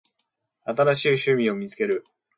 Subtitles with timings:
[0.63, 2.03] 新しい趣味を見つける